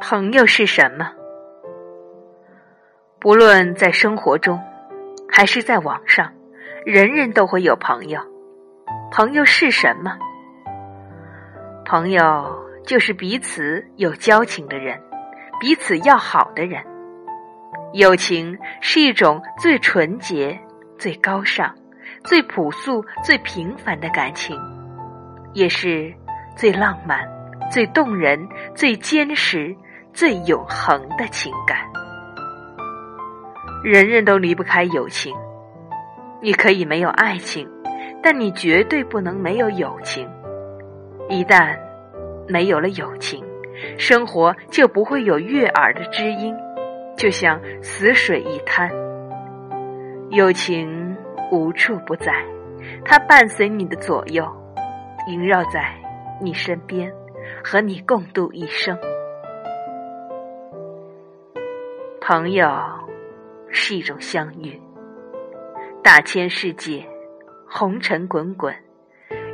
[0.00, 1.10] 朋友是什么？
[3.18, 4.60] 不论在生活中，
[5.30, 6.32] 还是在网上，
[6.84, 8.20] 人人都会有朋友。
[9.10, 10.18] 朋友是什么？
[11.86, 15.00] 朋友就是彼此有交情的人，
[15.58, 16.84] 彼此要好的人。
[17.94, 20.60] 友情是一种最纯洁、
[20.98, 21.74] 最高尚、
[22.24, 24.60] 最朴素、最平凡的感情，
[25.54, 26.12] 也是
[26.56, 27.26] 最浪漫、
[27.74, 29.76] 最动人、最坚实。
[30.12, 31.76] 最永恒的情感，
[33.82, 35.34] 人人都离不开友情。
[36.40, 37.68] 你可以没有爱情，
[38.22, 40.30] 但你绝对不能没有友情。
[41.28, 41.76] 一旦
[42.46, 43.44] 没有了友情，
[43.98, 46.54] 生活就不会有悦耳的知音，
[47.16, 48.88] 就像死水一滩。
[50.30, 51.16] 友情
[51.50, 52.32] 无处不在，
[53.04, 54.46] 它伴随你的左右，
[55.26, 55.92] 萦绕在
[56.40, 57.12] 你身边，
[57.62, 58.98] 和你共度一生。
[62.20, 62.66] 朋友
[63.68, 64.80] 是一种相遇，
[66.02, 67.06] 大千世界，
[67.68, 68.74] 红尘滚滚，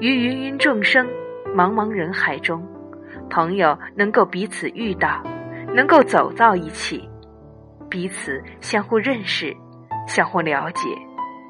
[0.00, 1.06] 于芸芸众生、
[1.54, 2.66] 茫茫人海中，
[3.30, 5.22] 朋友能够彼此遇到，
[5.74, 7.08] 能够走到一起，
[7.88, 9.56] 彼此相互认识、
[10.06, 10.88] 相互了解、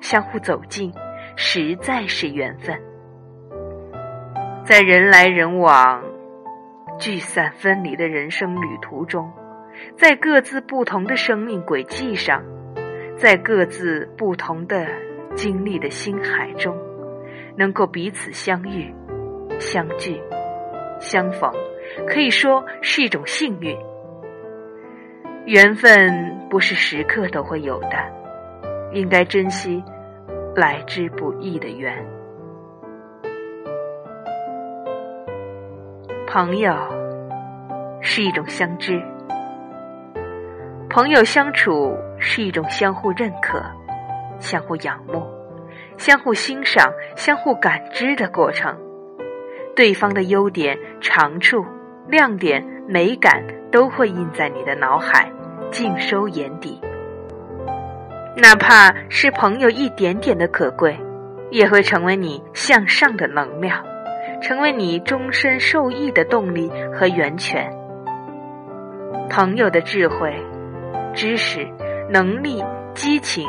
[0.01, 0.93] 相互走近，
[1.35, 2.81] 实在是缘分。
[4.65, 6.05] 在人来人往、
[6.99, 9.33] 聚散分离的人生旅途中。
[9.97, 12.43] 在各自不同的生命轨迹上，
[13.17, 14.87] 在各自不同的
[15.37, 16.77] 经历的心海中，
[17.57, 18.93] 能够彼此相遇、
[19.61, 20.21] 相聚、
[20.99, 21.53] 相逢，
[22.09, 23.77] 可以说是一种幸运。
[25.47, 27.89] 缘分不是时刻都会有的，
[28.93, 29.83] 应该珍惜
[30.57, 32.18] 来之不易的缘。
[36.31, 36.77] 朋友
[38.03, 39.03] 是一种相知。
[40.91, 43.63] 朋友相处是一种相互认可、
[44.39, 45.27] 相互仰慕、
[45.97, 48.77] 相互欣赏、相互感知的过程。
[49.75, 51.65] 对方的优点、长处、
[52.07, 53.43] 亮点、美感
[53.73, 55.33] 都会印在你的脑海，
[55.71, 56.79] 尽收眼底。
[58.37, 60.95] 哪怕是朋友一点点的可贵，
[61.51, 63.83] 也会成为你向上的能量，
[64.41, 67.73] 成为你终身受益的动力和源泉。
[69.31, 70.35] 朋友的智慧。
[71.15, 71.67] 知识、
[72.11, 72.63] 能力、
[72.95, 73.49] 激情，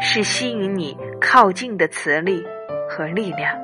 [0.00, 2.42] 是吸引你靠近的磁力
[2.88, 3.58] 和力量。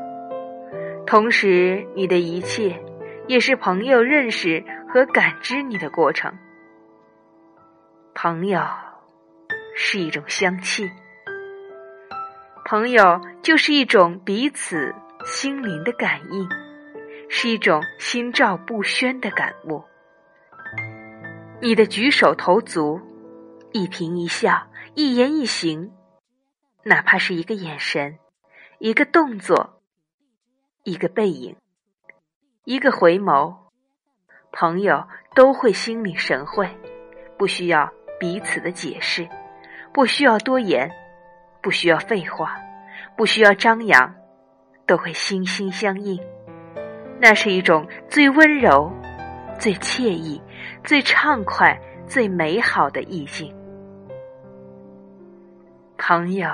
[1.06, 2.78] 同时，你的一切
[3.28, 6.31] 也是朋友认识和感知你的过程。
[8.15, 8.60] 朋友
[9.75, 10.91] 是一种香气，
[12.66, 14.94] 朋友就是一种彼此
[15.25, 16.48] 心灵的感应，
[17.28, 19.84] 是一种心照不宣的感悟。
[21.60, 23.00] 你的举手投足。
[23.72, 24.66] 一颦一笑，
[24.97, 25.92] 一言一行，
[26.82, 28.19] 哪怕是一个眼神，
[28.80, 29.80] 一个动作，
[30.82, 31.54] 一个背影，
[32.64, 33.54] 一个回眸，
[34.50, 36.69] 朋友都会心领神会，
[37.38, 39.28] 不需要彼此的解释，
[39.92, 40.91] 不需要多言，
[41.62, 42.59] 不需要废话，
[43.16, 44.12] 不需要张扬，
[44.90, 46.20] 都会心心相印。
[47.20, 48.90] 那是一种最温柔、
[49.56, 50.42] 最惬意、
[50.82, 53.54] 最畅快、最美好的意境。
[55.96, 56.50] 朋友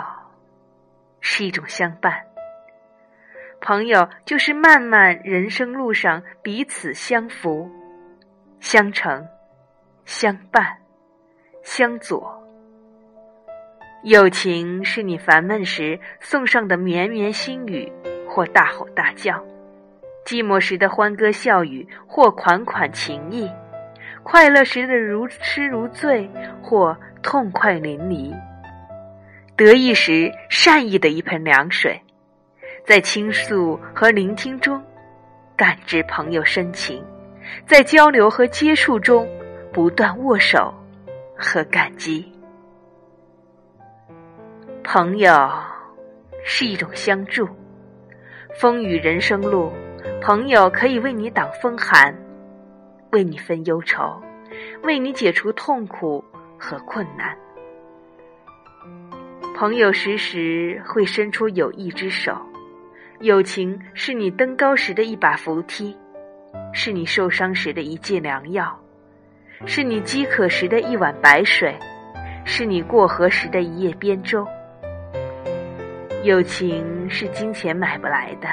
[1.19, 2.13] 是一种相伴，
[3.59, 7.71] 朋友就是漫漫人生路上彼此相扶、
[8.61, 9.27] 相成、
[10.05, 10.77] 相伴、
[11.63, 12.39] 相佐。
[14.03, 17.91] 友情是你烦闷时送上的绵绵心语
[18.37, 19.43] 或大吼大叫，
[20.27, 23.51] 寂寞时的欢歌笑语或款款情意，
[24.23, 26.31] 快乐时的如痴如醉
[26.63, 28.35] 或痛快淋漓。
[29.57, 31.99] 得意时，善意的一盆凉水，
[32.85, 34.85] 在倾诉和聆听中，
[35.57, 37.03] 感知朋友深情；
[37.65, 39.27] 在交流和接触中，
[39.73, 40.75] 不断握手
[41.35, 42.31] 和感激。
[44.85, 45.51] 朋友
[46.45, 47.49] 是一种相助，
[48.59, 49.71] 风雨人生路，
[50.23, 52.17] 朋友可以为你挡风寒，
[53.13, 54.19] 为你分忧愁，
[54.83, 56.25] 为你解除痛苦
[56.59, 57.37] 和困难。
[59.55, 62.35] 朋友时时会伸出友谊之手，
[63.21, 65.95] 友情是你登高时的一把扶梯，
[66.73, 68.75] 是你受伤时的一剂良药，
[69.67, 71.79] 是你饥渴时的一碗白水，
[72.47, 74.47] 是你过河时的一叶扁舟。
[76.27, 78.49] 友情是金钱买不来的，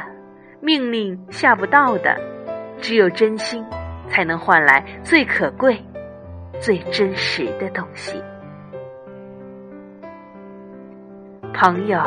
[0.62, 2.16] 命令下不到的，
[2.80, 3.66] 只有真心，
[4.08, 5.84] 才能换来最可贵、
[6.62, 8.22] 最真实的东西。
[11.52, 12.00] 朋友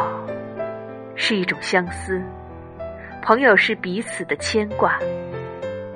[1.16, 2.22] 是一种相思，
[3.20, 4.96] 朋友是彼此的牵挂，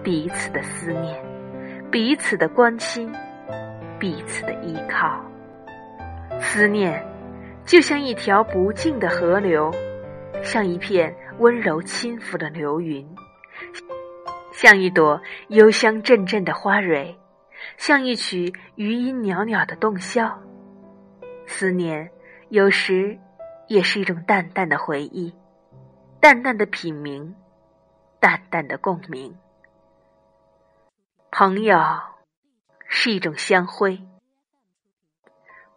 [0.02, 1.16] 彼此的思念，
[1.92, 3.08] 彼此的关心，
[4.00, 5.24] 彼此的依靠。
[6.40, 7.00] 思念
[7.70, 9.72] 就像一条不尽的河流，
[10.42, 13.08] 像一片温柔轻抚的流云，
[14.52, 17.16] 像一朵幽香阵阵的花蕊，
[17.76, 20.36] 像一曲余音袅袅的洞箫。
[21.46, 22.10] 思念
[22.48, 23.16] 有时
[23.68, 25.32] 也是一种淡淡的回忆，
[26.20, 27.36] 淡淡的品茗，
[28.18, 29.32] 淡淡的共鸣。
[31.30, 31.78] 朋友
[32.88, 34.09] 是一种香灰。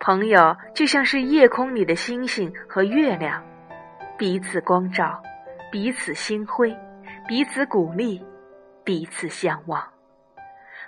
[0.05, 3.41] 朋友就像是夜空里的星星和月亮，
[4.17, 5.23] 彼此光照，
[5.71, 6.75] 彼此心辉，
[7.25, 8.21] 彼此鼓励，
[8.83, 9.81] 彼此相望。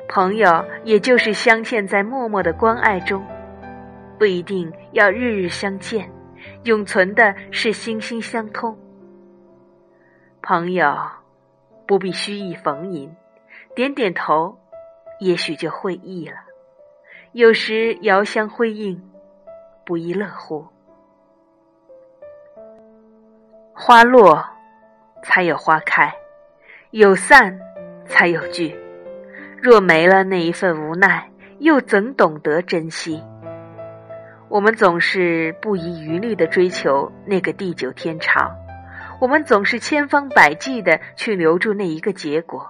[0.10, 3.26] 朋友也就是镶嵌在默默的关爱中，
[4.20, 6.12] 不一定要日日相见，
[6.64, 8.78] 永存的是心心相通。
[10.42, 10.94] 朋友
[11.88, 13.16] 不必虚意逢迎，
[13.74, 14.60] 点点头，
[15.22, 16.36] 也许就会意了。
[17.36, 18.98] 有时遥相辉映，
[19.86, 20.66] 不亦乐乎。
[23.74, 24.42] 花落，
[25.22, 26.08] 才有花开；
[26.92, 27.60] 有散，
[28.06, 28.74] 才有聚。
[29.62, 31.30] 若没了那一份无奈，
[31.60, 33.22] 又怎懂得珍惜？
[34.48, 38.56] 我们总是不遗余力的追求那个地久天长，
[39.20, 42.66] 我们总是千方百计的去留住那一个结果，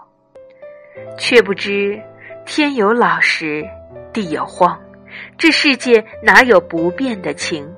[1.19, 2.01] 却不知
[2.47, 3.63] 天有老时。
[4.13, 4.79] 地有荒，
[5.37, 7.73] 这世界哪有不变的情？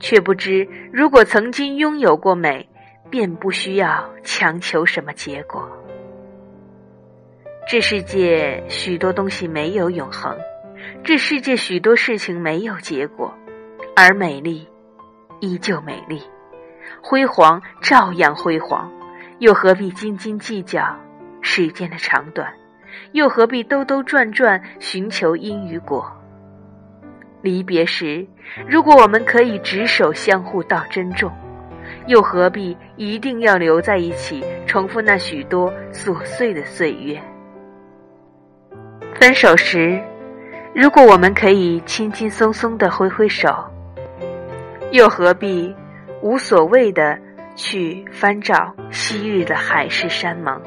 [0.00, 2.68] 却不知，如果曾经拥有过美，
[3.08, 5.70] 便不需要强求什么结果。
[7.68, 10.36] 这世界许多东西没有永恒，
[11.04, 13.32] 这世界许多事情没有结果，
[13.94, 14.66] 而美丽
[15.38, 16.20] 依旧美丽，
[17.00, 18.90] 辉煌照样辉煌，
[19.38, 20.98] 又何必斤斤计较
[21.40, 22.52] 时间的长短？
[23.12, 26.04] 又何必兜兜转转寻求因与果？
[27.42, 28.26] 离别时，
[28.68, 31.32] 如果我们可以执手相互道珍重，
[32.06, 37.20] 又何必一定要留在一起，重复那许多琐碎的岁月？
[39.14, 40.00] 分手时，
[40.72, 43.48] 如果我们可以轻轻松松的挥挥手，
[44.92, 45.74] 又何必
[46.22, 47.18] 无所谓的
[47.56, 50.60] 去翻照昔日的海誓山盟？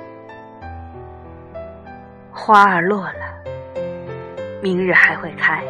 [2.46, 3.42] 花儿落了，
[4.62, 5.64] 明日还会开。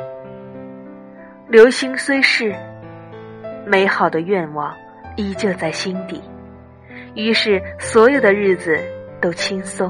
[1.48, 2.54] 流星虽逝，
[3.66, 4.76] 美好的愿望
[5.16, 6.22] 依旧在心底。
[7.14, 8.78] 于是，所有的日子
[9.22, 9.90] 都轻松；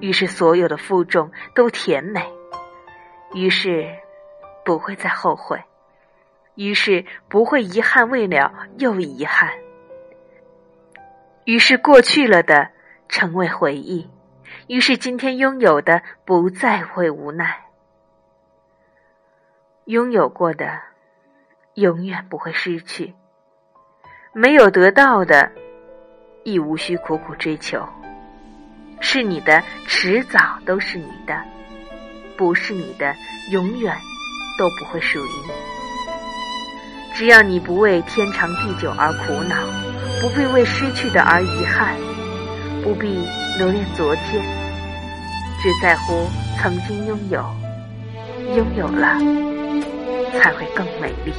[0.00, 2.22] 于是，所有的负重都甜美；
[3.32, 3.86] 于是，
[4.64, 5.58] 不会再后悔；
[6.56, 9.48] 于是，不会遗憾未了又遗憾；
[11.44, 12.70] 于是，过去了的
[13.08, 14.10] 成为回忆。
[14.66, 17.66] 于是，今天拥有的不再会无奈，
[19.84, 20.80] 拥有过的
[21.74, 23.14] 永远不会失去，
[24.32, 25.52] 没有得到的
[26.44, 27.86] 亦无需苦苦追求。
[29.00, 31.36] 是你的，迟早都是你的；
[32.38, 33.14] 不是你的，
[33.52, 33.94] 永远
[34.58, 35.52] 都不会属于你。
[37.12, 39.56] 只要你不为天长地久而苦恼，
[40.22, 42.13] 不必为失去的而遗憾。
[42.84, 43.26] 不必
[43.56, 44.44] 留恋昨天，
[45.62, 47.42] 只在乎曾经拥有，
[48.54, 49.18] 拥有了
[50.38, 51.32] 才会更美丽。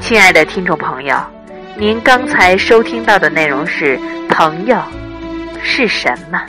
[0.00, 1.14] 亲爱的听众朋友，
[1.76, 3.98] 您刚才收听到的内容是
[4.30, 4.80] 《朋友
[5.62, 6.40] 是什么》？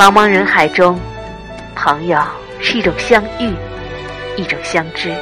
[0.00, 0.98] 茫茫人海中，
[1.76, 2.18] 朋友。
[2.64, 3.52] 是一种相遇，
[4.36, 5.12] 一种相知，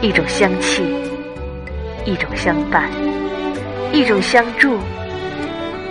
[0.00, 0.82] 一种相弃，
[2.04, 2.88] 一种相伴，
[3.92, 4.78] 一种相助，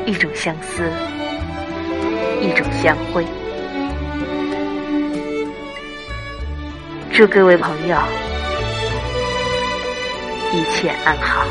[0.06, 0.90] 一种相思，
[2.42, 3.26] 一种相会。
[7.12, 7.98] 祝各位朋友
[10.54, 11.46] 一切安好。